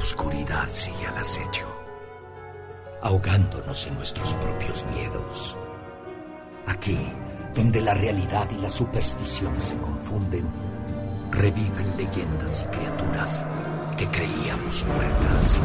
Oscuridad 0.00 0.66
sigue 0.72 1.06
al 1.06 1.18
acecho, 1.18 1.66
ahogándonos 3.02 3.86
en 3.86 3.94
nuestros 3.96 4.34
propios 4.34 4.86
miedos. 4.94 5.58
Aquí, 6.66 7.12
donde 7.54 7.80
la 7.80 7.94
realidad 7.94 8.48
y 8.50 8.58
la 8.58 8.70
superstición 8.70 9.60
se 9.60 9.76
confunden, 9.76 10.48
reviven 11.30 11.96
leyendas 11.98 12.64
y 12.64 12.76
criaturas 12.76 13.44
que 13.98 14.08
creíamos 14.08 14.86
muertas. 14.86 15.60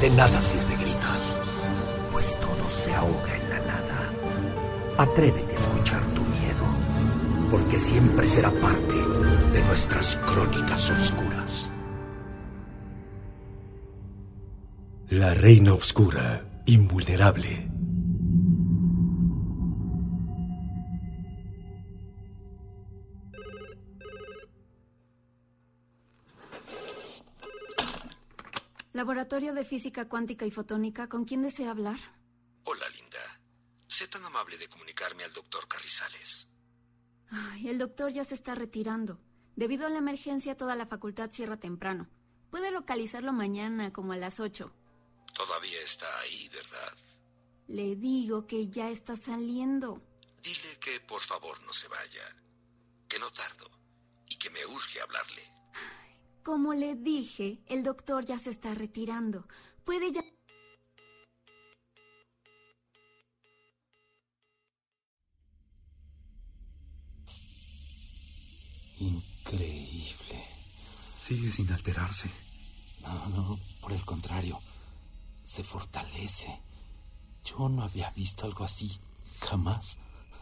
De 0.00 0.10
nada 0.10 0.40
sirve 0.40 0.76
gritar, 0.76 1.20
pues 2.12 2.38
todo 2.38 2.68
se 2.68 2.94
ahoga 2.94 3.36
en 3.36 3.50
la 3.50 3.58
nada. 3.60 4.12
Atrévete 4.96 5.56
a 5.56 5.58
escuchar 5.58 6.02
tu 6.14 6.22
miedo, 6.22 6.66
porque 7.50 7.76
siempre 7.76 8.26
será 8.26 8.50
parte 8.50 8.94
de 9.52 9.64
nuestras 9.64 10.16
crónicas 10.18 10.88
oscuras. 10.90 11.69
La 15.10 15.34
reina 15.34 15.74
oscura, 15.74 16.62
invulnerable. 16.66 17.68
Laboratorio 28.92 29.52
de 29.52 29.64
Física 29.64 30.08
Cuántica 30.08 30.46
y 30.46 30.52
Fotónica, 30.52 31.08
¿con 31.08 31.24
quién 31.24 31.42
desea 31.42 31.72
hablar? 31.72 31.98
Hola, 32.62 32.88
Linda. 32.90 33.18
Sé 33.88 34.06
tan 34.06 34.24
amable 34.24 34.58
de 34.58 34.68
comunicarme 34.68 35.24
al 35.24 35.32
doctor 35.32 35.66
Carrizales. 35.66 36.54
Ay, 37.30 37.68
el 37.68 37.78
doctor 37.78 38.12
ya 38.12 38.22
se 38.22 38.36
está 38.36 38.54
retirando. 38.54 39.18
Debido 39.56 39.88
a 39.88 39.90
la 39.90 39.98
emergencia, 39.98 40.56
toda 40.56 40.76
la 40.76 40.86
facultad 40.86 41.32
cierra 41.32 41.56
temprano. 41.56 42.08
Puede 42.50 42.70
localizarlo 42.70 43.32
mañana, 43.32 43.92
como 43.92 44.12
a 44.12 44.16
las 44.16 44.38
ocho. 44.38 44.72
Todavía 45.34 45.80
está 45.82 46.06
ahí, 46.20 46.48
¿verdad? 46.48 46.96
Le 47.68 47.96
digo 47.96 48.46
que 48.46 48.68
ya 48.68 48.90
está 48.90 49.16
saliendo. 49.16 50.02
Dile 50.42 50.78
que 50.80 51.00
por 51.00 51.22
favor 51.22 51.60
no 51.62 51.72
se 51.72 51.88
vaya. 51.88 52.36
Que 53.08 53.18
no 53.18 53.30
tardo. 53.30 53.70
Y 54.28 54.36
que 54.36 54.50
me 54.50 54.64
urge 54.66 55.00
hablarle. 55.00 55.42
Como 56.42 56.74
le 56.74 56.96
dije, 56.96 57.60
el 57.66 57.82
doctor 57.82 58.24
ya 58.24 58.38
se 58.38 58.50
está 58.50 58.74
retirando. 58.74 59.46
Puede 59.84 60.12
ya... 60.12 60.24
Increíble. 68.98 70.44
Sigue 71.22 71.50
sin 71.50 71.70
alterarse. 71.72 72.30
No, 73.02 73.28
no, 73.28 73.58
por 73.80 73.92
el 73.92 74.04
contrario. 74.04 74.60
Se 75.50 75.64
fortalece. 75.64 76.62
Yo 77.44 77.68
no 77.68 77.82
había 77.82 78.08
visto 78.10 78.46
algo 78.46 78.64
así 78.64 79.00
jamás. 79.40 79.98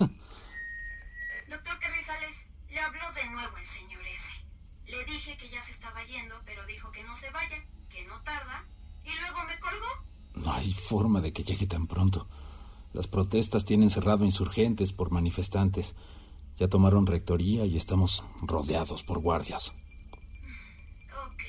Doctor 1.49 1.79
Carrizales, 1.79 2.37
le 2.69 2.79
habló 2.79 3.11
de 3.13 3.25
nuevo 3.31 3.57
el 3.57 3.65
señor 3.65 4.03
ese. 4.07 4.35
Le 4.85 5.03
dije 5.07 5.35
que 5.39 5.49
ya 5.49 5.65
se 5.65 5.73
estaba 5.73 6.05
yendo, 6.05 6.35
pero 6.45 6.67
dijo 6.67 6.93
que 6.93 7.03
no 7.05 7.17
se 7.17 7.31
vaya, 7.31 7.57
que 7.89 8.05
no 8.05 8.21
tarda, 8.21 8.67
y 9.03 9.09
luego 9.19 9.45
me 9.47 9.59
colgó. 9.61 9.87
No 10.35 10.53
hay 10.53 10.75
forma 10.75 11.23
de 11.23 11.33
que 11.33 11.43
llegue 11.43 11.67
tan 11.67 11.87
pronto. 11.87 12.29
Las 12.93 13.07
protestas 13.07 13.65
tienen 13.65 13.89
cerrado 13.89 14.27
insurgentes 14.27 14.93
por 14.93 15.11
manifestantes. 15.11 15.95
Ya 16.59 16.69
tomaron 16.69 17.07
rectoría 17.07 17.65
y 17.65 17.79
estamos 17.79 18.25
rodeados 18.43 19.05
por 19.05 19.21
guardias. 19.21 19.73
Ok. 21.29 21.43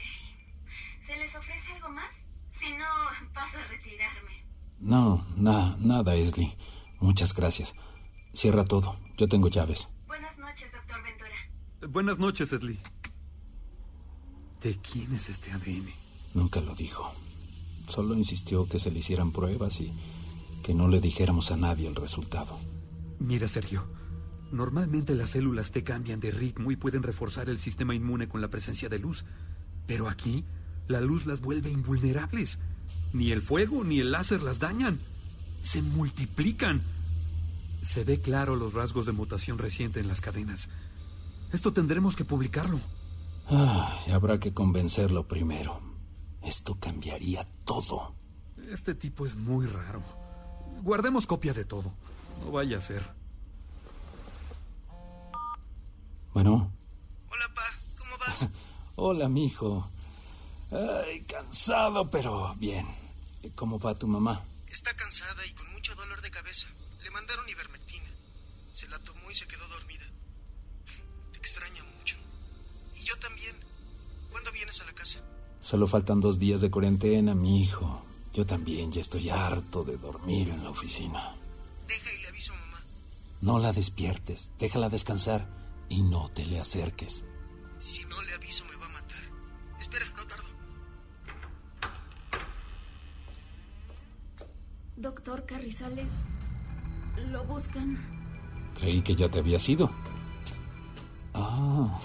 ¿Se 1.01 1.17
les 1.17 1.35
ofrece 1.35 1.73
algo 1.73 1.89
más? 1.89 2.15
Si 2.59 2.73
no, 2.73 2.85
paso 3.33 3.57
a 3.57 3.67
retirarme. 3.67 4.43
No, 4.79 5.25
nada, 5.35 5.75
nada, 5.79 6.15
Esli. 6.15 6.55
Muchas 6.99 7.33
gracias. 7.33 7.75
Cierra 8.33 8.65
todo. 8.65 8.95
Yo 9.17 9.27
tengo 9.27 9.47
llaves. 9.49 9.89
Buenas 10.07 10.37
noches, 10.37 10.71
doctor 10.71 11.03
Ventura. 11.03 11.91
Buenas 11.91 12.19
noches, 12.19 12.53
Esli. 12.53 12.79
¿De 14.61 14.77
quién 14.77 15.13
es 15.13 15.29
este 15.29 15.51
ADN? 15.51 15.89
Nunca 16.33 16.61
lo 16.61 16.75
dijo. 16.75 17.11
Solo 17.87 18.15
insistió 18.15 18.67
que 18.67 18.79
se 18.79 18.91
le 18.91 18.99
hicieran 18.99 19.31
pruebas 19.31 19.79
y 19.81 19.91
que 20.63 20.73
no 20.73 20.87
le 20.87 20.99
dijéramos 20.99 21.51
a 21.51 21.57
nadie 21.57 21.87
el 21.87 21.95
resultado. 21.95 22.57
Mira, 23.19 23.47
Sergio. 23.47 23.85
Normalmente 24.51 25.13
las 25.13 25.31
células 25.31 25.71
te 25.71 25.83
cambian 25.83 26.19
de 26.19 26.31
ritmo 26.31 26.71
y 26.71 26.75
pueden 26.75 27.03
reforzar 27.03 27.49
el 27.49 27.59
sistema 27.59 27.93
inmune 27.93 28.27
con 28.27 28.41
la 28.41 28.49
presencia 28.49 28.89
de 28.89 28.99
luz. 28.99 29.25
Pero 29.85 30.09
aquí, 30.09 30.45
la 30.87 31.01
luz 31.01 31.25
las 31.25 31.39
vuelve 31.39 31.69
invulnerables. 31.69 32.59
Ni 33.13 33.31
el 33.31 33.41
fuego 33.41 33.83
ni 33.83 33.99
el 33.99 34.11
láser 34.11 34.41
las 34.41 34.59
dañan. 34.59 34.99
Se 35.63 35.81
multiplican. 35.81 36.81
Se 37.83 38.03
ve 38.03 38.21
claro 38.21 38.55
los 38.55 38.73
rasgos 38.73 39.05
de 39.05 39.11
mutación 39.11 39.57
reciente 39.57 39.99
en 39.99 40.07
las 40.07 40.21
cadenas. 40.21 40.69
Esto 41.51 41.73
tendremos 41.73 42.15
que 42.15 42.25
publicarlo. 42.25 42.79
Ay, 43.47 44.11
habrá 44.11 44.39
que 44.39 44.53
convencerlo 44.53 45.27
primero. 45.27 45.81
Esto 46.43 46.75
cambiaría 46.75 47.45
todo. 47.65 48.13
Este 48.69 48.93
tipo 48.93 49.25
es 49.25 49.35
muy 49.35 49.65
raro. 49.65 50.03
Guardemos 50.83 51.25
copia 51.25 51.53
de 51.53 51.65
todo. 51.65 51.91
No 52.39 52.51
vaya 52.51 52.77
a 52.77 52.81
ser. 52.81 53.03
Bueno. 56.33 56.71
Hola, 57.29 57.53
pa. 57.55 57.61
¿Cómo 57.97 58.11
vas? 58.19 58.47
Hola, 58.95 59.27
mijo. 59.27 59.89
Ay, 60.71 61.21
cansado, 61.23 62.09
pero 62.09 62.53
bien. 62.55 62.87
¿Cómo 63.55 63.79
va 63.79 63.95
tu 63.95 64.07
mamá? 64.07 64.43
Está 64.67 64.95
cansada 64.95 65.45
y 65.45 65.51
con 65.53 65.71
mucho 65.71 65.95
dolor 65.95 66.21
de 66.21 66.29
cabeza. 66.29 66.67
Le 67.03 67.11
mandaron 67.11 67.47
ivermectina. 67.49 68.09
Se 68.71 68.87
la 68.87 68.99
tomó 68.99 69.31
y 69.31 69.35
se 69.35 69.47
quedó 69.47 69.67
dormida. 69.67 70.05
Te 71.31 71.37
extraña 71.37 71.83
mucho. 71.97 72.17
Y 72.95 73.03
yo 73.03 73.17
también. 73.17 73.55
¿Cuándo 74.31 74.51
vienes 74.51 74.79
a 74.81 74.85
la 74.85 74.93
casa? 74.93 75.19
Solo 75.59 75.87
faltan 75.87 76.21
dos 76.21 76.37
días 76.37 76.61
de 76.61 76.69
cuarentena, 76.69 77.33
mi 77.33 77.63
hijo. 77.63 78.05
Yo 78.33 78.45
también 78.45 78.91
ya 78.91 79.01
estoy 79.01 79.29
harto 79.29 79.83
de 79.83 79.97
dormir 79.97 80.49
en 80.49 80.63
la 80.63 80.69
oficina. 80.69 81.35
Deja 81.87 82.13
y 82.13 82.21
le 82.21 82.27
aviso 82.27 82.53
a 82.53 82.57
mamá. 82.57 82.83
No 83.41 83.57
la 83.57 83.73
despiertes, 83.73 84.51
déjala 84.59 84.89
descansar 84.89 85.47
y 85.89 86.01
no 86.03 86.29
te 86.29 86.45
le 86.45 86.59
acerques. 86.59 87.25
Si 87.79 88.05
no 88.05 88.21
le 88.21 88.33
aviso 88.33 88.65
me 88.65 88.75
Doctor 94.99 95.45
Carrizales, 95.45 96.11
lo 97.31 97.45
buscan. 97.45 97.97
Creí 98.77 99.01
que 99.01 99.15
ya 99.15 99.31
te 99.31 99.39
había 99.39 99.57
ido. 99.65 99.89
Ah, 101.33 101.97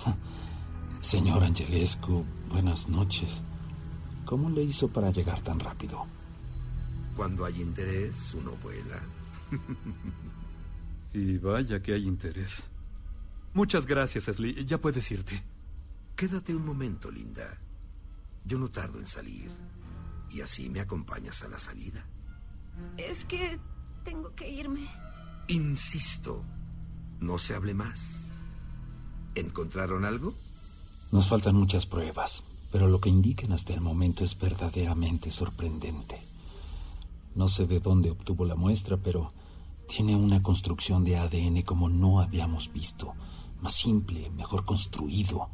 señor 1.00 1.43
Angelescu, 1.43 2.25
buenas 2.50 2.88
noches. 2.88 3.43
¿Cómo 4.25 4.49
le 4.49 4.62
hizo 4.62 4.87
para 4.87 5.11
llegar 5.11 5.41
tan 5.41 5.58
rápido? 5.58 6.06
Cuando 7.17 7.44
hay 7.44 7.61
interés, 7.61 8.32
uno 8.35 8.52
vuela. 8.62 9.00
Y 11.12 11.38
vaya 11.38 11.81
que 11.81 11.94
hay 11.94 12.08
interés. 12.08 12.64
Muchas 13.52 13.87
gracias, 13.87 14.29
Ashley. 14.29 14.64
Ya 14.64 14.79
puedes 14.81 15.08
irte. 15.12 15.44
Quédate 16.17 16.56
un 16.56 16.67
momento, 16.67 17.08
Linda. 17.08 17.56
Yo 18.44 18.58
no 18.58 18.69
tardo 18.69 18.99
en 18.99 19.06
salir. 19.06 19.49
Y 20.29 20.41
así 20.41 20.69
me 20.69 20.81
acompañas 20.81 21.41
a 21.44 21.49
la 21.49 21.61
salida. 21.61 22.05
Es 22.97 23.25
que 23.25 23.59
tengo 24.05 24.35
que 24.35 24.50
irme. 24.50 24.87
Insisto, 25.49 26.43
no 27.21 27.38
se 27.38 27.55
hable 27.55 27.75
más. 27.75 28.29
¿Encontraron 29.35 30.05
algo? 30.05 30.35
Nos 31.11 31.29
faltan 31.29 31.56
muchas 31.56 31.87
pruebas, 31.87 32.44
pero 32.73 32.88
lo 32.88 33.00
que 33.00 33.09
indiquen 33.09 33.53
hasta 33.53 33.73
el 33.73 33.81
momento 33.81 34.25
es 34.25 34.38
verdaderamente 34.38 35.31
sorprendente. 35.31 36.21
No 37.35 37.49
sé 37.49 37.67
de 37.67 37.81
dónde 37.81 38.11
obtuvo 38.11 38.44
la 38.44 38.55
muestra, 38.55 38.97
pero 38.97 39.32
tiene 39.88 40.17
una 40.17 40.43
construcción 40.43 41.05
de 41.05 41.17
ADN 41.17 41.62
como 41.62 41.88
no 41.88 42.20
habíamos 42.20 42.73
visto, 42.73 43.15
más 43.61 43.75
simple, 43.75 44.31
mejor 44.31 44.65
construido. 44.65 45.50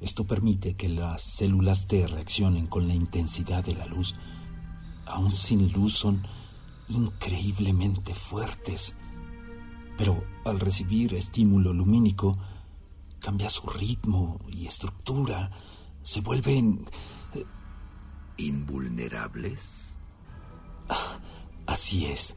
Esto 0.00 0.26
permite 0.26 0.74
que 0.74 0.88
las 0.88 1.22
células 1.22 1.86
T 1.86 2.06
reaccionen 2.06 2.66
con 2.66 2.88
la 2.88 2.94
intensidad 2.94 3.64
de 3.64 3.74
la 3.74 3.86
luz. 3.86 4.14
Aún 5.06 5.34
sin 5.34 5.70
luz 5.72 5.94
son 5.94 6.26
increíblemente 6.88 8.14
fuertes. 8.14 8.94
Pero 9.98 10.24
al 10.44 10.60
recibir 10.60 11.14
estímulo 11.14 11.72
lumínico, 11.72 12.38
cambia 13.20 13.48
su 13.48 13.68
ritmo 13.68 14.40
y 14.48 14.66
estructura. 14.66 15.50
Se 16.02 16.20
vuelven... 16.20 16.86
Eh, 17.34 17.44
¿Invulnerables? 18.38 19.96
Ah, 20.88 21.18
así 21.66 22.06
es. 22.06 22.34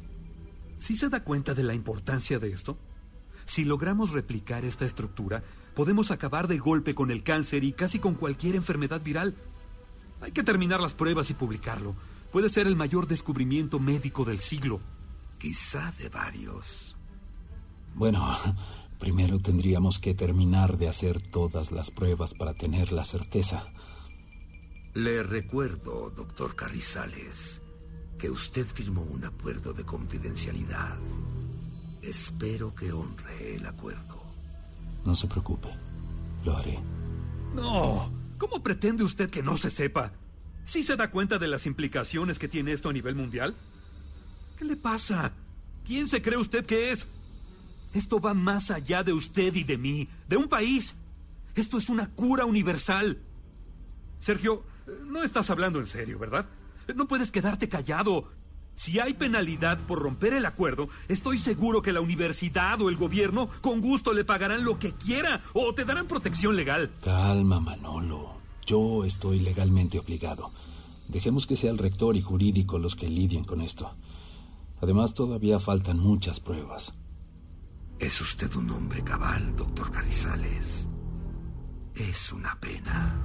¿Sí 0.78 0.96
se 0.96 1.10
da 1.10 1.24
cuenta 1.24 1.54
de 1.54 1.64
la 1.64 1.74
importancia 1.74 2.38
de 2.38 2.52
esto? 2.52 2.78
Si 3.46 3.64
logramos 3.64 4.12
replicar 4.12 4.66
esta 4.66 4.86
estructura, 4.86 5.44
podemos 5.76 6.12
acabar 6.12 6.48
de 6.48 6.58
golpe 6.58 6.94
con 6.94 7.12
el 7.12 7.24
cáncer 7.24 7.64
y 7.64 7.74
casi 7.74 8.00
con 8.00 8.16
cualquier 8.16 8.56
enfermedad 8.56 9.02
viral. 9.02 9.36
Hay 10.22 10.32
que 10.32 10.44
terminar 10.44 10.80
las 10.80 10.94
pruebas 10.94 11.30
y 11.30 11.34
publicarlo. 11.34 11.96
Puede 12.32 12.50
ser 12.50 12.68
el 12.68 12.76
mayor 12.76 13.08
descubrimiento 13.08 13.80
médico 13.80 14.26
del 14.26 14.40
siglo. 14.40 14.82
Quizá 15.40 15.92
de 15.98 16.10
varios. 16.10 16.96
Bueno, 17.94 18.38
primero 19.00 19.40
tendríamos 19.40 20.00
que 20.00 20.14
terminar 20.14 20.78
de 20.78 20.90
hacer 20.90 21.22
todas 21.22 21.72
las 21.72 21.92
pruebas 21.92 22.34
para 22.34 22.54
tener 22.54 22.92
la 22.92 23.06
certeza. 23.06 23.68
Le 24.94 25.24
recuerdo, 25.24 26.10
doctor 26.10 26.56
Carrizales, 26.56 27.62
que 28.18 28.30
usted 28.30 28.66
firmó 28.66 29.02
un 29.02 29.26
acuerdo 29.26 29.74
de 29.74 29.84
confidencialidad. 29.84 30.98
Espero 32.02 32.74
que 32.74 32.92
honre 32.92 33.56
el 33.56 33.66
acuerdo. 33.66 34.24
No 35.06 35.16
se 35.16 35.28
preocupe, 35.28 35.70
lo 36.44 36.56
haré. 36.56 36.80
No, 37.54 38.12
¿cómo 38.38 38.62
pretende 38.64 39.04
usted 39.04 39.30
que 39.30 39.44
no 39.44 39.58
se 39.58 39.72
sepa? 39.72 40.12
¿Sí 40.66 40.84
se 40.84 40.96
da 40.96 41.12
cuenta 41.12 41.38
de 41.38 41.48
las 41.48 41.66
implicaciones 41.68 42.40
que 42.40 42.48
tiene 42.48 42.72
esto 42.72 42.90
a 42.90 42.94
nivel 42.94 43.16
mundial? 43.16 43.56
¿Qué 44.58 44.66
le 44.66 44.76
pasa? 44.76 45.32
¿Quién 45.86 46.08
se 46.08 46.22
cree 46.22 46.38
usted 46.38 46.66
que 46.66 46.92
es? 46.92 47.08
Esto 47.94 48.20
va 48.20 48.34
más 48.34 48.72
allá 48.72 49.04
de 49.04 49.14
usted 49.14 49.54
y 49.56 49.64
de 49.64 49.78
mí, 49.78 50.10
de 50.28 50.38
un 50.38 50.50
país. 50.50 50.96
Esto 51.54 51.78
es 51.78 51.88
una 51.88 52.10
cura 52.10 52.46
universal. 52.46 53.20
Sergio, 54.20 54.64
no 55.06 55.24
estás 55.24 55.50
hablando 55.50 55.80
en 55.80 55.86
serio, 55.86 56.18
¿verdad? 56.18 56.48
No 56.96 57.08
puedes 57.08 57.32
quedarte 57.32 57.70
callado. 57.70 58.32
Si 58.76 59.00
hay 59.00 59.14
penalidad 59.14 59.80
por 59.88 60.00
romper 60.00 60.34
el 60.34 60.46
acuerdo, 60.46 60.90
estoy 61.08 61.38
seguro 61.38 61.82
que 61.82 61.94
la 61.94 62.02
universidad 62.02 62.82
o 62.82 62.90
el 62.90 62.98
gobierno 62.98 63.50
con 63.62 63.80
gusto 63.80 64.14
le 64.14 64.26
pagarán 64.26 64.66
lo 64.66 64.80
que 64.80 64.92
quiera 64.92 65.42
o 65.54 65.74
te 65.74 65.86
darán 65.86 66.08
protección 66.08 66.56
legal. 66.56 66.92
Calma, 67.04 67.60
Manolo. 67.60 68.36
Yo 68.66 69.06
estoy 69.06 69.40
legalmente 69.40 70.00
obligado. 70.00 70.52
Dejemos 71.08 71.46
que 71.46 71.56
sea 71.56 71.72
el 71.72 71.78
rector 71.78 72.16
y 72.16 72.22
jurídico 72.22 72.80
los 72.80 72.96
que 72.96 73.08
lidien 73.08 73.44
con 73.44 73.62
esto. 73.62 73.96
Además, 74.82 75.14
todavía 75.14 75.60
faltan 75.60 76.00
muchas 76.00 76.40
pruebas. 76.40 76.94
Es 78.00 78.20
usted 78.20 78.54
un 78.56 78.70
hombre 78.72 79.04
cabal, 79.04 79.56
doctor 79.56 79.92
Carrizales. 79.92 80.90
Es 81.96 82.34
una 82.34 82.60
pena. 82.60 83.24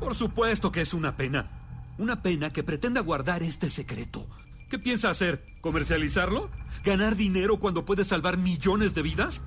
Por 0.00 0.14
supuesto 0.14 0.70
que 0.70 0.82
es 0.82 0.92
una 0.92 1.16
pena. 1.16 1.94
Una 1.98 2.20
pena 2.20 2.52
que 2.52 2.62
pretenda 2.62 3.00
guardar 3.00 3.42
este 3.42 3.70
secreto. 3.70 4.26
¿Qué 4.68 4.78
piensa 4.78 5.10
hacer? 5.10 5.44
¿Comercializarlo? 5.60 6.50
¿Ganar 6.84 7.16
dinero 7.16 7.58
cuando 7.58 7.84
puede 7.84 8.04
salvar 8.04 8.36
millones 8.36 8.94
de 8.94 9.02
vidas? 9.02 9.42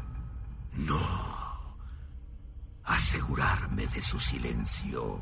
No 0.77 1.14
asegurarme 2.85 3.87
de 3.87 4.01
su 4.01 4.19
silencio. 4.19 5.19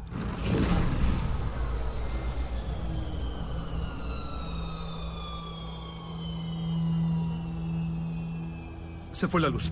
Se 9.12 9.28
fue 9.28 9.42
la 9.42 9.50
luz. 9.50 9.72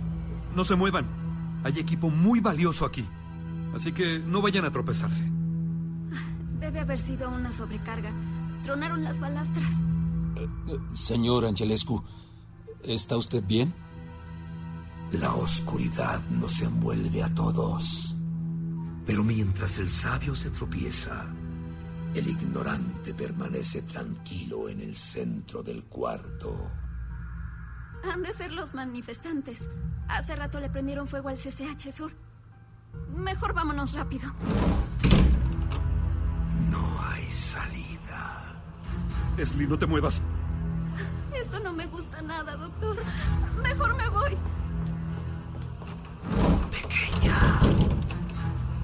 No 0.56 0.64
se 0.64 0.76
muevan. 0.76 1.06
Hay 1.64 1.80
equipo 1.80 2.10
muy 2.10 2.40
valioso 2.40 2.86
aquí. 2.86 3.06
Así 3.76 3.92
que 3.92 4.20
no 4.20 4.42
vayan 4.42 4.66
a 4.66 4.72
tropezarse. 4.72 5.24
Debe 6.60 6.80
haber 6.80 7.00
sido 7.00 7.30
una 7.30 7.52
sobrecarga. 7.52 8.12
Tronaron 8.64 9.04
las 9.04 9.20
balastras. 9.20 9.82
Eh, 10.36 10.48
eh, 10.68 10.80
señor 10.94 11.46
Angelescu, 11.46 12.04
¿está 12.84 13.18
usted 13.18 13.44
bien? 13.44 13.74
La 15.12 15.34
oscuridad 15.36 16.22
nos 16.30 16.62
envuelve 16.62 17.22
a 17.22 17.34
todos. 17.34 18.16
Pero 19.06 19.24
mientras 19.26 19.78
el 19.78 19.90
sabio 19.90 20.34
se 20.36 20.50
tropieza, 20.52 21.26
el 22.16 22.28
ignorante 22.30 23.14
permanece 23.14 23.82
tranquilo 23.82 24.70
en 24.70 24.80
el 24.80 24.96
centro 24.96 25.62
del 25.64 25.84
cuarto. 25.84 26.72
Han 28.10 28.24
de 28.24 28.32
ser 28.32 28.54
los 28.54 28.74
manifestantes. 28.74 29.68
Hace 30.08 30.36
rato 30.36 30.62
le 30.62 30.70
prendieron 30.70 31.08
fuego 31.08 31.28
al 31.28 31.38
CCH 31.38 31.92
Sur. 31.92 32.14
Mejor 33.14 33.54
vámonos 33.54 33.92
rápido. 33.92 34.32
No 36.70 37.02
hay 37.02 37.30
salida. 37.30 38.56
Esli, 39.38 39.68
no 39.68 39.78
te 39.78 39.88
muevas. 39.88 40.22
Esto 41.36 41.60
no 41.60 41.74
me 41.74 41.86
gusta 41.88 42.22
nada, 42.22 42.56
doctor. 42.56 42.98
Mejor 43.62 43.96
me 43.98 44.08
voy. 44.08 44.38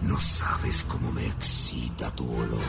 No 0.08 0.18
sabes 0.20 0.84
cómo 0.88 1.12
me 1.12 1.26
excita 1.26 2.10
tu 2.16 2.24
olor. 2.24 2.62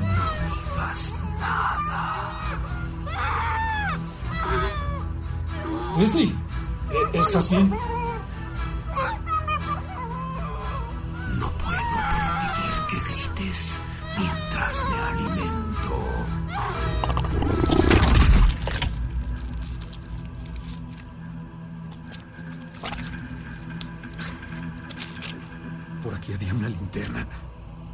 No 0.00 0.24
digas 0.46 1.18
nada. 1.40 2.38
Wesley, 5.96 6.32
¿estás 7.12 7.50
bien? 7.50 7.72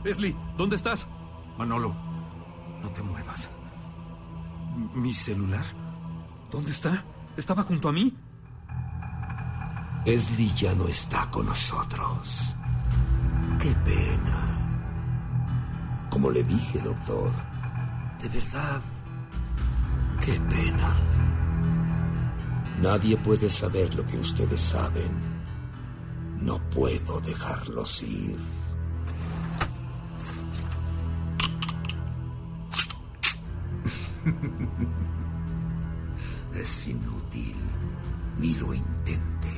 Leslie, 0.04 0.34
¿dónde 0.56 0.76
estás? 0.76 1.06
Manolo, 1.58 1.94
no 2.82 2.88
te 2.90 3.02
muevas. 3.02 3.50
¿Mi 4.94 5.12
celular? 5.12 5.64
¿Dónde 6.50 6.72
está? 6.72 7.04
¿Estaba 7.36 7.62
junto 7.62 7.88
a 7.88 7.92
mí? 7.92 8.14
Esli 10.06 10.50
ya 10.54 10.74
no 10.74 10.88
está 10.88 11.30
con 11.30 11.46
nosotros. 11.46 12.56
Qué 13.58 13.74
pena. 13.84 14.46
Como 16.08 16.30
le 16.30 16.42
dije, 16.44 16.78
doctor, 16.78 17.30
de 18.22 18.28
verdad, 18.30 18.80
qué 20.24 20.40
pena. 20.40 20.96
Nadie 22.80 23.18
puede 23.18 23.50
saber 23.50 23.94
lo 23.94 24.06
que 24.06 24.18
ustedes 24.18 24.60
saben. 24.60 25.12
No 26.40 26.58
puedo 26.70 27.20
dejarlos 27.20 28.02
ir. 28.02 28.38
es 36.54 36.88
inútil. 36.88 37.56
Ni 38.38 38.54
lo 38.54 38.72
intente. 38.72 39.52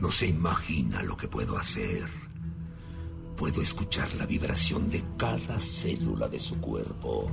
No 0.00 0.10
se 0.10 0.26
imagina 0.26 1.02
lo 1.02 1.16
que 1.16 1.28
puedo 1.28 1.56
hacer. 1.56 2.08
Puedo 3.36 3.62
escuchar 3.62 4.12
la 4.14 4.26
vibración 4.26 4.90
de 4.90 5.02
cada 5.16 5.58
célula 5.60 6.28
de 6.28 6.38
su 6.38 6.60
cuerpo. 6.60 7.26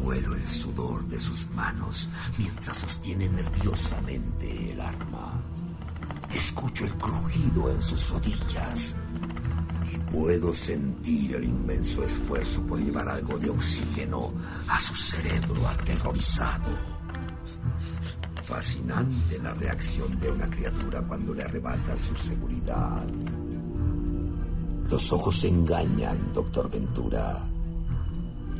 Huelo 0.00 0.34
el 0.34 0.46
sudor 0.46 1.04
de 1.04 1.20
sus 1.20 1.48
manos 1.50 2.10
mientras 2.38 2.78
sostiene 2.78 3.28
nerviosamente 3.28 4.72
el 4.72 4.80
arma. 4.80 5.40
Escucho 6.34 6.84
el 6.84 6.94
crujido 6.96 7.70
en 7.70 7.80
sus 7.80 8.10
rodillas 8.10 8.96
puedo 10.14 10.52
sentir 10.54 11.34
el 11.34 11.44
inmenso 11.44 12.04
esfuerzo 12.04 12.62
por 12.62 12.78
llevar 12.78 13.08
algo 13.08 13.36
de 13.36 13.50
oxígeno 13.50 14.32
a 14.68 14.78
su 14.78 14.94
cerebro 14.94 15.66
aterrorizado. 15.66 16.70
Fascinante 18.46 19.40
la 19.42 19.52
reacción 19.54 20.18
de 20.20 20.30
una 20.30 20.48
criatura 20.48 21.02
cuando 21.02 21.34
le 21.34 21.42
arrebata 21.42 21.96
su 21.96 22.14
seguridad. 22.14 23.04
Los 24.88 25.12
ojos 25.12 25.42
engañan, 25.42 26.32
doctor 26.32 26.70
Ventura. 26.70 27.44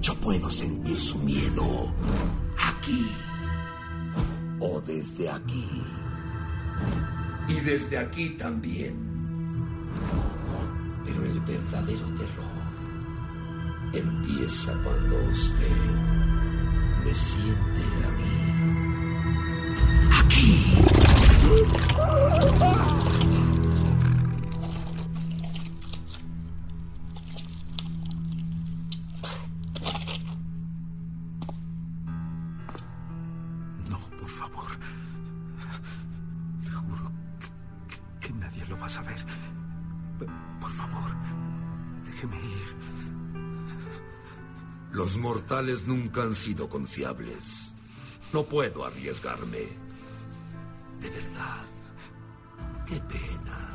Yo 0.00 0.14
puedo 0.16 0.50
sentir 0.50 0.99
su 0.99 1.18
miedo 1.20 1.92
aquí 2.68 3.06
o 4.58 4.80
desde 4.80 5.30
aquí. 5.30 5.68
Y 7.46 7.61
desde 7.61 7.99
aquí 7.99 8.30
también. 8.30 9.14
Pero 11.04 11.25
el 11.25 11.40
verdadero 11.40 12.06
terror 12.18 12.54
empieza 13.92 14.73
cuando 14.82 15.16
usted 15.30 15.76
me 17.04 17.14
siente 17.14 17.82
a 18.04 18.11
mí. 18.18 18.34
Aquí. 20.20 20.75
Los 44.94 45.16
mortales 45.18 45.87
nunca 45.87 46.23
han 46.23 46.37
sido 46.37 46.68
confiables. 46.68 47.75
No 48.33 48.44
puedo 48.44 48.85
arriesgarme. 48.85 49.68
De 51.00 51.11
verdad. 51.11 51.64
Qué 52.87 53.00
pena. 53.00 53.75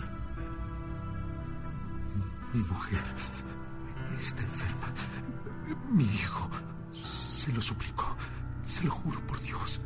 Mi 2.54 2.62
mujer 2.62 3.04
está 4.20 4.44
enferma. 4.44 4.94
Mi 5.92 6.06
hijo. 6.06 6.50
Se 6.94 7.52
lo 7.52 7.62
suplico. 7.62 8.16
Se 8.64 8.86
lo 8.86 8.92
juro 8.92 9.20
por 9.28 9.42
Dios. 9.42 9.82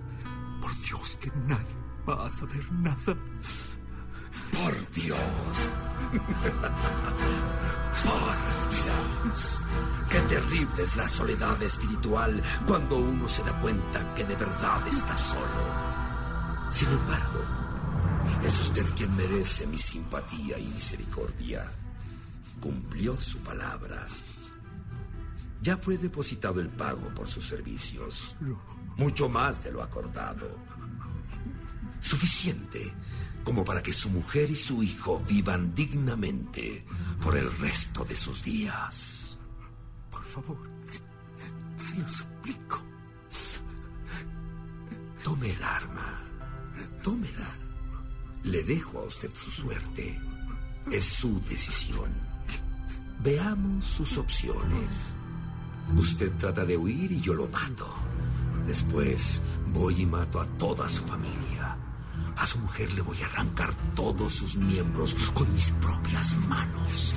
Por 0.61 0.75
Dios 0.81 1.17
que 1.19 1.31
nadie 1.47 1.75
va 2.07 2.27
a 2.27 2.29
saber 2.29 2.71
nada. 2.73 3.17
Por 4.53 4.91
Dios. 4.91 5.19
Por 8.03 8.35
Dios. 8.69 9.61
Qué 10.09 10.19
terrible 10.21 10.83
es 10.83 10.95
la 10.95 11.07
soledad 11.07 11.61
espiritual 11.63 12.41
cuando 12.67 12.97
uno 12.97 13.27
se 13.27 13.43
da 13.43 13.59
cuenta 13.59 14.13
que 14.15 14.23
de 14.23 14.35
verdad 14.35 14.87
está 14.87 15.17
solo. 15.17 15.41
Sin 16.71 16.87
embargo, 16.89 17.39
es 18.45 18.59
usted 18.59 18.85
quien 18.95 19.15
merece 19.15 19.65
mi 19.65 19.79
simpatía 19.79 20.59
y 20.59 20.67
misericordia. 20.67 21.65
Cumplió 22.61 23.19
su 23.19 23.39
palabra. 23.39 24.05
Ya 25.61 25.77
fue 25.77 25.97
depositado 25.97 26.59
el 26.59 26.69
pago 26.69 27.09
por 27.15 27.27
sus 27.27 27.47
servicios. 27.47 28.35
Mucho 28.97 29.29
más 29.29 29.63
de 29.63 29.71
lo 29.71 29.81
acordado. 29.81 30.47
Suficiente 32.01 32.93
como 33.43 33.65
para 33.65 33.83
que 33.83 33.93
su 33.93 34.09
mujer 34.09 34.49
y 34.49 34.55
su 34.55 34.83
hijo 34.83 35.21
vivan 35.27 35.75
dignamente 35.75 36.85
por 37.21 37.37
el 37.37 37.51
resto 37.57 38.05
de 38.05 38.15
sus 38.15 38.43
días. 38.43 39.37
Por 40.09 40.23
favor, 40.23 40.57
se 41.77 41.97
lo 41.97 42.09
suplico. 42.09 42.79
Tome 45.23 45.51
el 45.51 45.63
arma. 45.63 46.21
Tómela. 47.03 47.57
Le 48.43 48.63
dejo 48.63 48.99
a 48.99 49.03
usted 49.03 49.33
su 49.33 49.51
suerte. 49.51 50.19
Es 50.91 51.05
su 51.05 51.39
decisión. 51.41 52.11
Veamos 53.21 53.85
sus 53.85 54.17
opciones. 54.17 55.15
Usted 55.95 56.31
trata 56.37 56.65
de 56.65 56.77
huir 56.77 57.11
y 57.11 57.21
yo 57.21 57.33
lo 57.33 57.47
mato. 57.47 57.93
Después 58.67 59.41
voy 59.67 60.01
y 60.01 60.05
mato 60.05 60.41
a 60.41 60.45
toda 60.45 60.89
su 60.89 61.03
familia. 61.03 61.77
A 62.35 62.45
su 62.45 62.59
mujer 62.59 62.91
le 62.93 63.01
voy 63.01 63.21
a 63.21 63.25
arrancar 63.27 63.73
todos 63.95 64.33
sus 64.33 64.55
miembros 64.55 65.15
con 65.33 65.53
mis 65.53 65.71
propias 65.71 66.35
manos, 66.47 67.13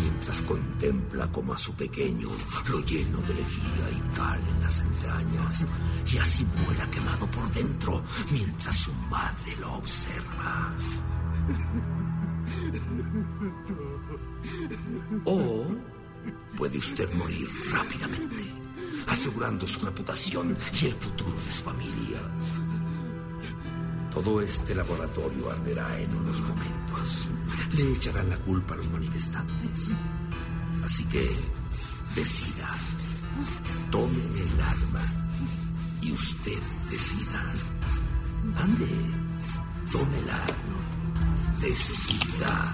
mientras 0.00 0.42
contempla 0.42 1.26
como 1.28 1.52
a 1.52 1.58
su 1.58 1.74
pequeño 1.74 2.28
lo 2.68 2.80
lleno 2.80 3.18
de 3.22 3.34
lejía 3.34 3.90
y 3.90 4.16
cal 4.16 4.40
en 4.40 4.60
las 4.62 4.80
entrañas, 4.80 5.66
y 6.12 6.18
así 6.18 6.46
muera 6.64 6.88
quemado 6.90 7.30
por 7.30 7.50
dentro 7.52 8.02
mientras 8.30 8.76
su 8.76 8.92
madre 9.10 9.56
lo 9.60 9.74
observa. 9.74 10.72
O 15.24 15.66
puede 16.56 16.78
usted 16.78 17.12
morir 17.14 17.48
rápidamente, 17.70 18.54
asegurando 19.08 19.66
su 19.66 19.84
reputación 19.84 20.56
y 20.80 20.86
el 20.86 20.94
futuro 20.94 21.32
de 21.32 21.52
su 21.52 21.62
familia. 21.64 22.20
Todo 24.12 24.40
este 24.40 24.74
laboratorio 24.74 25.50
arderá 25.50 26.00
en 26.00 26.14
unos 26.16 26.40
momentos. 26.40 27.28
Le 27.72 27.92
echarán 27.92 28.28
la 28.28 28.36
culpa 28.38 28.74
a 28.74 28.76
los 28.78 28.90
manifestantes. 28.90 29.94
Así 30.84 31.04
que 31.04 31.30
decida. 32.14 32.70
Tome 33.90 34.16
el 34.16 34.60
arma. 34.60 35.02
Y 36.02 36.12
usted 36.12 36.58
decida. 36.90 37.52
Ande. 38.56 38.88
Tómela. 39.92 40.44
Decida. 41.60 42.72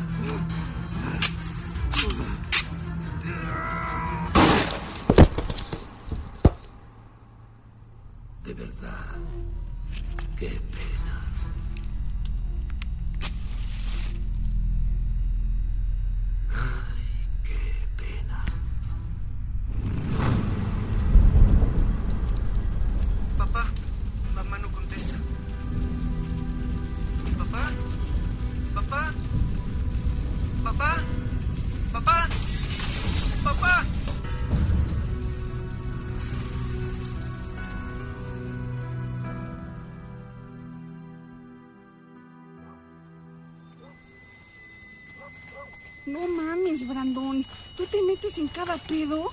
No 46.06 46.26
mames, 46.28 46.86
Brandon. 46.86 47.44
¿Tú 47.76 47.84
te 47.86 48.00
metes 48.02 48.38
en 48.38 48.48
cada 48.48 48.76
pedo? 48.78 49.32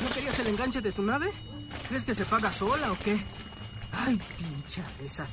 ¿No 0.00 0.14
querías 0.14 0.38
el 0.38 0.48
enganche 0.48 0.80
de 0.80 0.92
tu 0.92 1.02
nave? 1.02 1.32
¿Crees 1.88 2.04
que 2.04 2.14
se 2.14 2.24
paga 2.24 2.52
sola 2.52 2.92
o 2.92 2.98
qué? 2.98 3.18
Ay, 3.92 4.20
pincha 4.38 4.84
esa. 5.04 5.26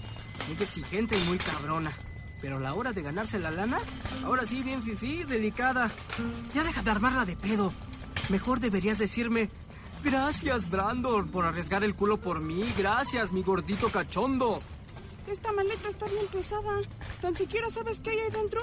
Muy 0.47 0.63
exigente 0.63 1.17
y 1.17 1.21
muy 1.27 1.37
cabrona. 1.37 1.91
Pero 2.41 2.57
a 2.57 2.59
la 2.59 2.73
hora 2.73 2.93
de 2.93 3.01
ganarse 3.01 3.39
la 3.39 3.51
lana, 3.51 3.79
ahora 4.23 4.45
sí, 4.45 4.63
bien 4.63 4.81
fifí, 4.81 5.23
delicada. 5.23 5.91
Ya 6.53 6.63
deja 6.63 6.81
de 6.81 6.91
armarla 6.91 7.25
de 7.25 7.35
pedo. 7.35 7.73
Mejor 8.29 8.59
deberías 8.59 8.97
decirme, 8.97 9.49
gracias, 10.03 10.69
Brandon, 10.69 11.27
por 11.27 11.45
arriesgar 11.45 11.83
el 11.83 11.95
culo 11.95 12.17
por 12.17 12.39
mí. 12.39 12.63
Gracias, 12.77 13.31
mi 13.31 13.43
gordito 13.43 13.89
cachondo. 13.89 14.61
Esta 15.27 15.51
maleta 15.51 15.89
está 15.89 16.05
bien 16.05 16.27
pesada. 16.27 16.81
¿Tan 17.21 17.35
siquiera 17.35 17.69
sabes 17.71 17.99
qué 17.99 18.11
hay 18.11 18.19
ahí 18.19 18.31
dentro? 18.31 18.61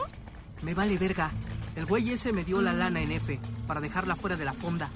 Me 0.62 0.74
vale 0.74 0.96
verga. 0.98 1.30
El 1.74 1.86
güey 1.86 2.10
ese 2.10 2.32
me 2.32 2.44
dio 2.44 2.60
la 2.60 2.72
lana 2.72 3.00
en 3.00 3.12
F 3.12 3.38
para 3.66 3.80
dejarla 3.80 4.16
fuera 4.16 4.36
de 4.36 4.44
la 4.44 4.52
fonda. 4.52 4.88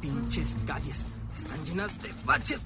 Pinches 0.00 0.56
calles. 0.66 1.02
Están 1.34 1.64
llenas 1.64 2.00
de 2.02 2.12
baches. 2.24 2.64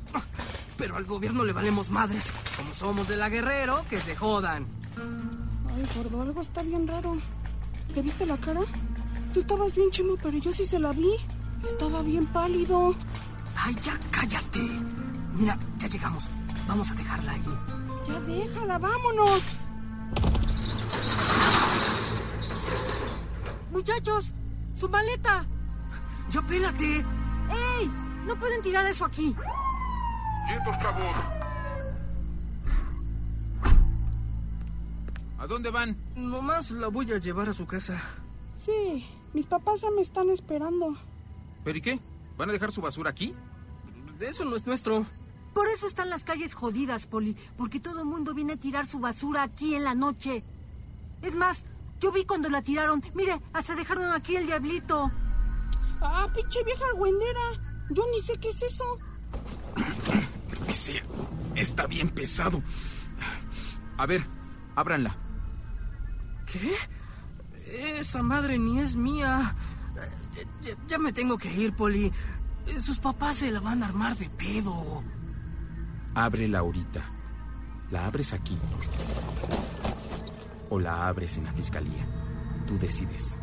Pero 0.76 0.96
al 0.96 1.04
gobierno 1.04 1.44
le 1.44 1.52
valemos 1.52 1.90
madres. 1.90 2.32
Como 2.56 2.74
somos 2.74 3.08
de 3.08 3.16
la 3.16 3.28
Guerrero, 3.28 3.84
que 3.88 4.00
se 4.00 4.16
jodan. 4.16 4.66
Ay, 5.74 5.86
gordo, 5.96 6.22
algo 6.22 6.40
está 6.40 6.62
bien 6.62 6.86
raro. 6.86 7.16
¿Le 7.94 8.02
viste 8.02 8.26
la 8.26 8.36
cara? 8.36 8.60
Tú 9.32 9.40
estabas 9.40 9.74
bien 9.74 9.90
chimo, 9.90 10.14
pero 10.22 10.36
yo 10.38 10.52
sí 10.52 10.66
se 10.66 10.78
la 10.78 10.92
vi. 10.92 11.12
Estaba 11.64 12.02
bien 12.02 12.26
pálido. 12.26 12.94
Ay, 13.56 13.76
ya 13.82 13.98
cállate. 14.10 14.60
Mira, 15.34 15.58
ya 15.78 15.86
llegamos. 15.86 16.28
Vamos 16.66 16.90
a 16.90 16.94
dejarla 16.94 17.32
allí. 17.32 17.54
Ya 18.08 18.20
déjala, 18.20 18.78
vámonos. 18.78 19.42
Muchachos, 23.80 24.26
su 24.78 24.90
maleta. 24.90 25.46
¡Ya 26.30 26.42
pélate! 26.42 26.96
¡Ey! 26.98 27.90
No 28.26 28.36
pueden 28.36 28.60
tirar 28.60 28.86
eso 28.86 29.06
aquí. 29.06 29.34
Quietos, 30.46 30.76
cabos. 30.82 31.16
¿A 35.38 35.46
dónde 35.46 35.70
van? 35.70 35.96
Nomás 36.14 36.72
la 36.72 36.88
voy 36.88 37.10
a 37.10 37.16
llevar 37.16 37.48
a 37.48 37.54
su 37.54 37.66
casa. 37.66 37.98
Sí, 38.66 39.06
mis 39.32 39.46
papás 39.46 39.80
ya 39.80 39.90
me 39.92 40.02
están 40.02 40.28
esperando. 40.28 40.94
¿Pero 41.64 41.78
y 41.78 41.80
qué? 41.80 41.98
¿Van 42.36 42.50
a 42.50 42.52
dejar 42.52 42.72
su 42.72 42.82
basura 42.82 43.08
aquí? 43.08 43.34
Eso 44.20 44.44
no 44.44 44.56
es 44.56 44.66
nuestro. 44.66 45.06
Por 45.54 45.68
eso 45.68 45.86
están 45.86 46.10
las 46.10 46.22
calles 46.22 46.52
jodidas, 46.52 47.06
Poli. 47.06 47.34
Porque 47.56 47.80
todo 47.80 48.00
el 48.00 48.04
mundo 48.04 48.34
viene 48.34 48.52
a 48.52 48.58
tirar 48.58 48.86
su 48.86 48.98
basura 48.98 49.42
aquí 49.42 49.74
en 49.74 49.84
la 49.84 49.94
noche. 49.94 50.44
Es 51.22 51.34
más, 51.34 51.64
yo 52.00 52.10
vi 52.12 52.24
cuando 52.24 52.48
la 52.48 52.62
tiraron. 52.62 53.02
Mire, 53.14 53.38
hasta 53.52 53.74
dejaron 53.74 54.10
aquí 54.12 54.36
el 54.36 54.46
diablito. 54.46 55.10
Ah, 56.00 56.28
pinche 56.34 56.64
vieja 56.64 56.84
argüendera. 56.92 57.40
Yo 57.90 58.02
ni 58.12 58.20
sé 58.20 58.38
qué 58.40 58.48
es 58.48 58.62
eso. 58.62 58.98
Ese 60.66 61.02
está 61.56 61.86
bien 61.86 62.08
pesado. 62.08 62.62
A 63.98 64.06
ver, 64.06 64.24
ábranla. 64.76 65.14
¿Qué? 66.50 66.74
Esa 67.98 68.22
madre 68.22 68.58
ni 68.58 68.80
es 68.80 68.96
mía. 68.96 69.54
Ya, 70.64 70.72
ya, 70.88 70.98
me 70.98 71.12
tengo 71.12 71.36
que 71.36 71.52
ir, 71.52 71.74
Poli. 71.74 72.10
Sus 72.80 72.98
papás 72.98 73.36
se 73.36 73.50
la 73.50 73.60
van 73.60 73.82
a 73.82 73.86
armar 73.86 74.16
de 74.16 74.28
pedo. 74.30 75.02
Ábrela 76.14 76.60
ahorita. 76.60 77.02
La 77.90 78.06
abres 78.06 78.32
aquí. 78.32 78.56
O 80.70 80.78
la 80.78 81.08
abres 81.08 81.36
en 81.36 81.44
la 81.44 81.52
fiscalía. 81.52 82.06
Tú 82.66 82.78
decides. 82.78 83.36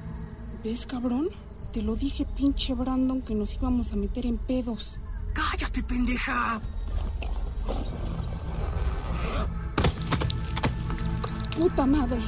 ¿Ves, 0.64 0.86
cabrón? 0.86 1.28
Te 1.74 1.82
lo 1.82 1.96
dije, 1.96 2.26
pinche 2.36 2.74
Brandon, 2.74 3.22
que 3.22 3.36
nos 3.36 3.54
íbamos 3.54 3.92
a 3.92 3.96
meter 3.96 4.26
en 4.26 4.38
pedos. 4.38 4.96
¡Cállate, 5.34 5.84
pendeja! 5.84 6.60
Puta 11.60 11.86
madre. 11.86 12.20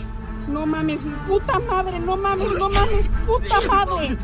No 0.47 0.65
mames, 0.65 1.01
puta 1.27 1.59
madre, 1.59 1.99
no 1.99 2.17
mames, 2.17 2.51
no 2.53 2.69
mames, 2.69 3.07
puta 3.25 3.61
madre. 3.67 4.17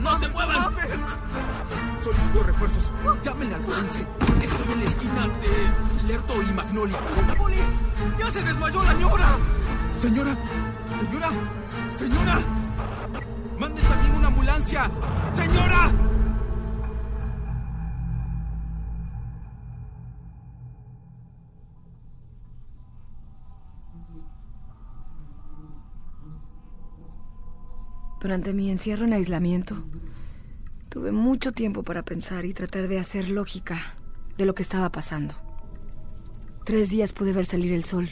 ¡No 0.00 0.20
se 0.20 0.28
muevan! 0.28 0.74
Solicito 2.04 2.42
refuerzos. 2.42 2.92
Llámenle 3.22 3.54
al 3.54 3.62
forense. 3.62 4.00
Estoy 4.42 4.72
en 4.74 4.78
la 4.78 4.84
esquina 4.84 5.26
de 5.40 6.06
Lerto 6.06 6.34
y 6.42 6.52
Magnolia. 6.52 6.98
¡Poli! 7.38 7.56
¡Ya 8.18 8.30
se 8.30 8.42
desmayó 8.42 8.82
la 8.82 8.92
ñora! 8.92 9.38
Señora, 10.02 10.36
señora, 10.98 11.30
señora. 11.96 12.40
Manden 13.58 13.84
también 13.86 14.14
una 14.16 14.26
ambulancia. 14.26 14.90
Señora. 15.34 15.92
Durante 28.20 28.52
mi 28.52 28.70
encierro 28.70 29.06
en 29.06 29.14
aislamiento, 29.14 29.84
tuve 30.94 31.10
mucho 31.10 31.50
tiempo 31.50 31.82
para 31.82 32.04
pensar 32.04 32.44
y 32.44 32.54
tratar 32.54 32.86
de 32.86 33.00
hacer 33.00 33.28
lógica 33.28 33.96
de 34.38 34.46
lo 34.46 34.54
que 34.54 34.62
estaba 34.62 34.90
pasando. 34.90 35.34
Tres 36.64 36.88
días 36.88 37.12
pude 37.12 37.32
ver 37.32 37.46
salir 37.46 37.72
el 37.72 37.82
sol. 37.82 38.10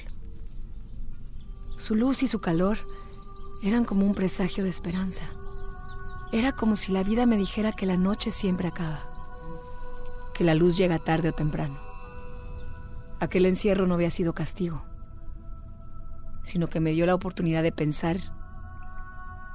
Su 1.78 1.94
luz 1.94 2.24
y 2.24 2.26
su 2.26 2.40
calor 2.40 2.78
eran 3.62 3.84
como 3.84 4.04
un 4.04 4.16
presagio 4.16 4.64
de 4.64 4.70
esperanza. 4.70 5.26
Era 6.32 6.50
como 6.50 6.74
si 6.74 6.90
la 6.90 7.04
vida 7.04 7.24
me 7.24 7.36
dijera 7.36 7.70
que 7.70 7.86
la 7.86 7.96
noche 7.96 8.32
siempre 8.32 8.66
acaba, 8.66 9.04
que 10.34 10.42
la 10.42 10.56
luz 10.56 10.76
llega 10.76 10.98
tarde 10.98 11.28
o 11.28 11.32
temprano. 11.32 11.78
Aquel 13.20 13.46
encierro 13.46 13.86
no 13.86 13.94
había 13.94 14.10
sido 14.10 14.34
castigo, 14.34 14.84
sino 16.42 16.66
que 16.66 16.80
me 16.80 16.90
dio 16.90 17.06
la 17.06 17.14
oportunidad 17.14 17.62
de 17.62 17.70
pensar 17.70 18.16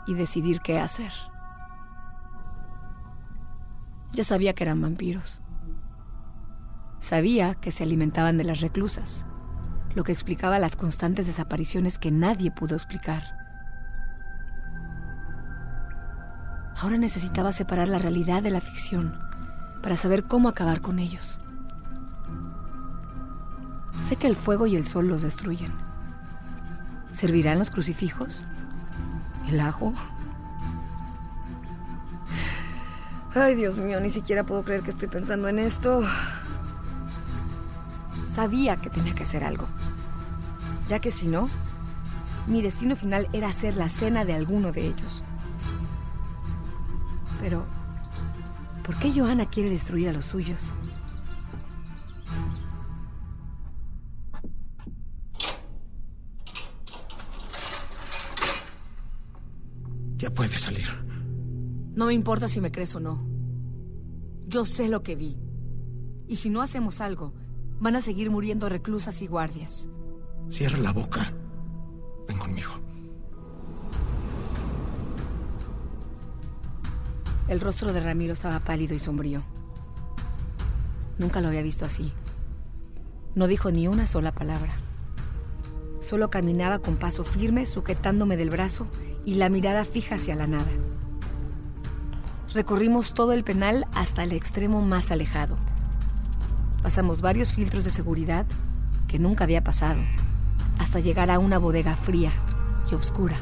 y 0.07 0.13
decidir 0.13 0.61
qué 0.61 0.79
hacer. 0.79 1.11
Ya 4.13 4.23
sabía 4.23 4.53
que 4.53 4.63
eran 4.63 4.81
vampiros. 4.81 5.41
Sabía 6.99 7.55
que 7.55 7.71
se 7.71 7.83
alimentaban 7.83 8.37
de 8.37 8.43
las 8.43 8.61
reclusas, 8.61 9.25
lo 9.95 10.03
que 10.03 10.11
explicaba 10.11 10.59
las 10.59 10.75
constantes 10.75 11.27
desapariciones 11.27 11.99
que 11.99 12.11
nadie 12.11 12.51
pudo 12.51 12.75
explicar. 12.75 13.23
Ahora 16.75 16.97
necesitaba 16.97 17.51
separar 17.51 17.89
la 17.89 17.99
realidad 17.99 18.43
de 18.43 18.51
la 18.51 18.61
ficción 18.61 19.17
para 19.81 19.95
saber 19.95 20.25
cómo 20.25 20.49
acabar 20.49 20.81
con 20.81 20.99
ellos. 20.99 21.39
Sé 24.01 24.15
que 24.15 24.27
el 24.27 24.35
fuego 24.35 24.67
y 24.67 24.75
el 24.75 24.85
sol 24.85 25.07
los 25.07 25.23
destruyen. 25.23 25.73
¿Servirán 27.11 27.57
los 27.57 27.71
crucifijos? 27.71 28.43
¿El 29.47 29.59
ajo? 29.59 29.93
Ay, 33.35 33.55
Dios 33.55 33.77
mío, 33.77 33.99
ni 33.99 34.09
siquiera 34.09 34.45
puedo 34.45 34.63
creer 34.63 34.81
que 34.81 34.89
estoy 34.89 35.07
pensando 35.07 35.47
en 35.47 35.59
esto. 35.59 36.01
Sabía 38.25 38.77
que 38.77 38.89
tenía 38.89 39.13
que 39.13 39.23
hacer 39.23 39.43
algo, 39.43 39.67
ya 40.87 40.99
que 40.99 41.11
si 41.11 41.27
no, 41.27 41.49
mi 42.47 42.61
destino 42.61 42.95
final 42.95 43.27
era 43.33 43.49
hacer 43.49 43.75
la 43.75 43.89
cena 43.89 44.25
de 44.25 44.33
alguno 44.33 44.71
de 44.71 44.87
ellos. 44.87 45.23
Pero, 47.39 47.65
¿por 48.83 48.95
qué 48.97 49.11
Johanna 49.11 49.45
quiere 49.45 49.69
destruir 49.69 50.09
a 50.09 50.13
los 50.13 50.25
suyos? 50.25 50.73
Ya 60.17 60.29
puedes 60.31 60.59
salir. 60.59 61.06
No 61.97 62.05
me 62.05 62.13
importa 62.13 62.47
si 62.47 62.61
me 62.61 62.71
crees 62.71 62.93
o 62.93 62.99
no. 62.99 63.25
Yo 64.47 64.65
sé 64.65 64.87
lo 64.87 65.01
que 65.01 65.15
vi. 65.15 65.35
Y 66.27 66.35
si 66.35 66.51
no 66.51 66.61
hacemos 66.61 67.01
algo, 67.01 67.33
van 67.79 67.95
a 67.95 68.03
seguir 68.03 68.29
muriendo 68.29 68.69
reclusas 68.69 69.23
y 69.23 69.25
guardias. 69.25 69.89
Cierra 70.47 70.77
la 70.77 70.93
boca. 70.93 71.33
Ven 72.27 72.37
conmigo. 72.37 72.69
El 77.47 77.59
rostro 77.59 77.91
de 77.91 77.99
Ramiro 77.99 78.33
estaba 78.33 78.59
pálido 78.59 78.93
y 78.93 78.99
sombrío. 78.99 79.41
Nunca 81.17 81.41
lo 81.41 81.47
había 81.47 81.63
visto 81.63 81.83
así. 81.83 82.13
No 83.33 83.47
dijo 83.47 83.71
ni 83.71 83.87
una 83.87 84.05
sola 84.07 84.33
palabra. 84.33 84.73
Solo 85.99 86.29
caminaba 86.29 86.77
con 86.77 86.97
paso 86.97 87.23
firme, 87.23 87.65
sujetándome 87.65 88.37
del 88.37 88.51
brazo 88.51 88.85
y 89.25 89.33
la 89.33 89.49
mirada 89.49 89.83
fija 89.83 90.15
hacia 90.15 90.35
la 90.35 90.45
nada. 90.45 90.69
Recorrimos 92.53 93.13
todo 93.13 93.33
el 93.33 93.43
penal 93.43 93.85
hasta 93.93 94.23
el 94.23 94.31
extremo 94.31 94.81
más 94.81 95.11
alejado. 95.11 95.57
Pasamos 96.81 97.21
varios 97.21 97.53
filtros 97.53 97.83
de 97.83 97.91
seguridad 97.91 98.45
que 99.09 99.19
nunca 99.19 99.43
había 99.43 99.63
pasado, 99.63 99.99
hasta 100.79 101.01
llegar 101.01 101.29
a 101.29 101.39
una 101.39 101.57
bodega 101.57 101.97
fría 101.97 102.31
y 102.89 102.95
oscura, 102.95 103.35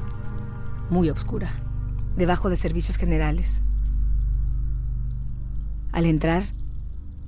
muy 0.89 1.11
oscura, 1.11 1.51
debajo 2.17 2.49
de 2.49 2.55
servicios 2.55 2.97
generales. 2.97 3.63
Al 5.91 6.05
entrar, 6.05 6.43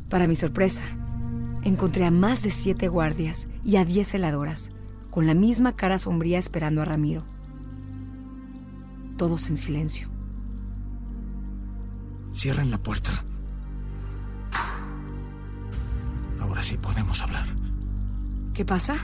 para 0.09 0.27
mi 0.27 0.35
sorpresa, 0.35 0.81
encontré 1.61 2.05
a 2.05 2.11
más 2.11 2.41
de 2.41 2.49
siete 2.49 2.87
guardias 2.87 3.47
y 3.63 3.75
a 3.75 3.85
diez 3.85 4.09
celadoras, 4.09 4.71
con 5.11 5.27
la 5.27 5.35
misma 5.35 5.75
cara 5.75 5.99
sombría 5.99 6.39
esperando 6.39 6.81
a 6.81 6.85
Ramiro. 6.85 7.23
Todos 9.15 9.49
en 9.49 9.57
silencio. 9.57 10.16
Cierren 12.37 12.69
la 12.69 12.77
puerta. 12.77 13.25
Ahora 16.39 16.61
sí 16.61 16.77
podemos 16.77 17.19
hablar. 17.23 17.47
¿Qué 18.53 18.63
pasa? 18.63 18.95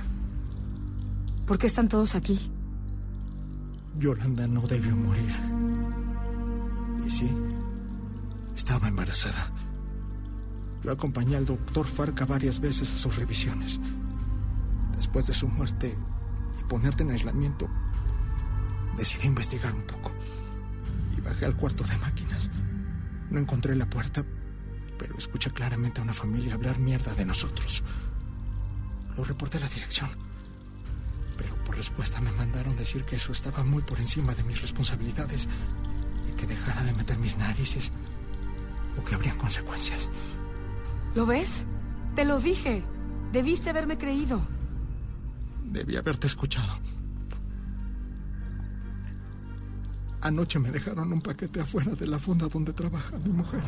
¿Por 1.48 1.58
qué 1.58 1.66
están 1.66 1.90
todos 1.90 2.14
aquí? 2.14 2.52
Yolanda 3.98 4.46
no 4.46 4.62
debió 4.68 4.96
morir. 4.96 5.36
Y 7.08 7.10
sí, 7.10 7.28
estaba 8.56 8.88
embarazada. 8.88 9.52
Yo 10.84 10.92
acompañé 10.92 11.36
al 11.36 11.48
doctor 11.48 11.88
Farca 11.88 12.28
varias 12.28 12.60
veces 12.60 12.94
a 12.94 12.98
sus 12.98 13.16
revisiones. 13.16 13.80
Después 14.96 15.26
de 15.26 15.34
su 15.34 15.48
muerte 15.48 15.98
y 16.60 16.64
ponerte 16.66 17.02
en 17.02 17.10
aislamiento, 17.10 17.68
decidí 18.96 19.26
investigar 19.26 19.74
un 19.74 19.88
poco. 19.88 20.12
Y 21.18 21.22
bajé 21.22 21.48
al 21.48 21.58
cuarto 21.58 21.84
de 21.84 21.98
máquinas. 21.98 22.48
No 23.34 23.40
encontré 23.40 23.76
la 23.76 23.90
puerta, 23.90 24.24
pero 25.00 25.18
escuché 25.18 25.50
claramente 25.50 26.00
a 26.00 26.04
una 26.04 26.14
familia 26.14 26.54
hablar 26.54 26.78
mierda 26.78 27.16
de 27.16 27.26
nosotros. 27.26 27.82
Lo 29.18 29.24
reporté 29.24 29.58
a 29.58 29.62
la 29.62 29.70
dirección, 29.70 30.08
pero 31.36 31.56
por 31.66 31.76
respuesta 31.76 32.22
me 32.22 32.32
mandaron 32.32 32.78
decir 32.78 33.04
que 33.06 33.16
eso 33.16 33.32
estaba 33.32 33.64
muy 33.64 33.82
por 33.82 34.00
encima 34.00 34.36
de 34.36 34.44
mis 34.44 34.62
responsabilidades 34.62 35.50
y 36.30 36.36
que 36.36 36.46
dejara 36.46 36.84
de 36.84 36.94
meter 36.94 37.18
mis 37.18 37.36
narices 37.36 37.92
o 39.00 39.04
que 39.04 39.16
habrían 39.16 39.40
consecuencias. 39.40 40.08
¿Lo 41.16 41.26
ves? 41.26 41.66
Te 42.16 42.26
lo 42.26 42.40
dije. 42.40 42.84
Debiste 43.32 43.72
haberme 43.72 43.98
creído. 43.98 44.48
Debí 45.64 45.96
haberte 45.98 46.28
escuchado. 46.28 46.78
Anoche 50.24 50.58
me 50.58 50.72
dejaron 50.72 51.12
un 51.12 51.22
paquete 51.22 51.60
afuera 51.60 51.92
de 51.92 52.08
la 52.08 52.18
fonda 52.18 52.48
donde 52.48 52.72
trabaja 52.72 53.18
mi 53.18 53.34
mujer. 53.34 53.62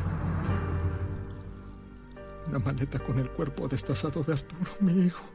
Una 2.47 2.59
maleta 2.59 2.97
con 2.99 3.19
el 3.19 3.29
cuerpo 3.29 3.67
destazado 3.67 4.23
de 4.23 4.33
Arturo, 4.33 4.71
mi 4.79 5.05
hijo. 5.05 5.25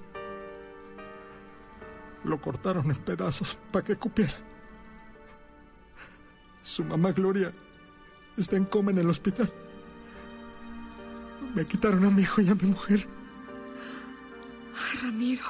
Lo 2.25 2.41
cortaron 2.41 2.91
en 2.91 2.97
pedazos 2.97 3.59
para 3.71 3.85
que 3.85 3.97
cupiera. 3.97 4.33
Su 6.63 6.85
mamá 6.85 7.13
Gloria 7.13 7.53
está 8.39 8.57
en 8.57 8.65
coma 8.65 8.91
en 8.91 8.99
el 9.01 9.11
hospital. 9.11 9.53
Me 11.55 11.67
quitaron 11.67 12.03
a 12.07 12.11
mi 12.11 12.23
hijo 12.23 12.41
y 12.41 12.49
a 12.49 12.55
mi 12.55 12.69
mujer. 12.69 13.07
Ay, 14.75 14.99
Ramiro. 15.03 15.45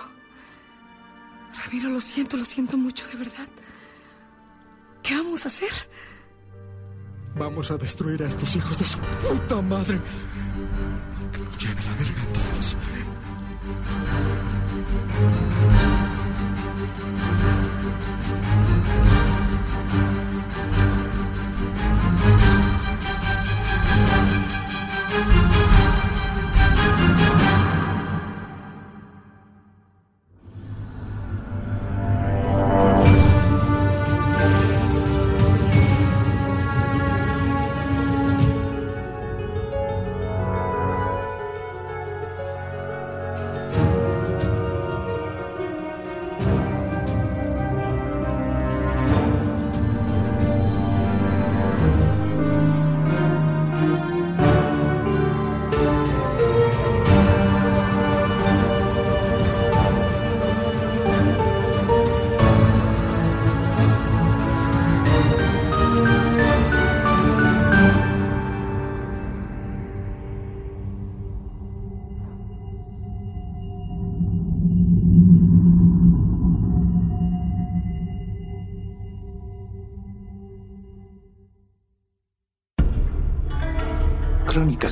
Ramiro, 1.65 1.91
lo 1.91 2.01
siento, 2.01 2.37
lo 2.37 2.45
siento 2.45 2.77
mucho, 2.77 3.07
de 3.07 3.19
verdad. 3.19 3.49
¿Qué 5.11 5.17
vamos 5.17 5.45
a 5.45 5.49
hacer? 5.49 5.73
Vamos 7.35 7.69
a 7.73 7.77
destruir 7.77 8.23
a 8.23 8.29
estos 8.29 8.55
hijos 8.55 8.79
de 8.79 8.85
su 8.85 8.97
puta 8.99 9.61
madre. 9.61 10.01
Que 11.33 11.39
los 11.39 11.59
lleve 11.59 11.83
la 11.83 11.95
verga 11.95 12.23
a 12.23 12.33
todos. 12.33 12.77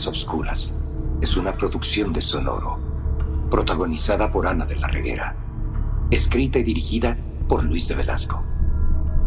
Obscuras 0.09 0.75
es 1.21 1.37
una 1.37 1.53
producción 1.53 2.12
de 2.14 2.23
Sonoro, 2.23 2.79
protagonizada 3.51 4.33
por 4.33 4.47
Ana 4.47 4.64
de 4.64 4.77
la 4.77 4.88
Reguera, 4.88 5.37
escrita 6.11 6.59
y 6.59 6.62
dirigida 6.62 7.16
por 7.47 7.64
Luis 7.64 7.88
de 7.88 7.94
Velasco. 7.94 8.42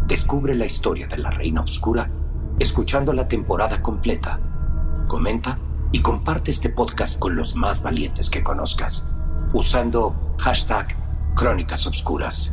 Descubre 0.08 0.54
la 0.56 0.66
historia 0.66 1.06
de 1.06 1.18
la 1.18 1.30
Reina 1.30 1.60
Obscura 1.60 2.10
escuchando 2.58 3.12
la 3.12 3.28
temporada 3.28 3.80
completa. 3.80 4.40
Comenta 5.06 5.58
y 5.92 6.00
comparte 6.00 6.50
este 6.50 6.68
podcast 6.70 7.18
con 7.18 7.36
los 7.36 7.54
más 7.54 7.82
valientes 7.82 8.28
que 8.28 8.42
conozcas, 8.42 9.06
usando 9.52 10.34
hashtag 10.38 10.96
Crónicas 11.36 11.86
Obscuras. 11.86 12.52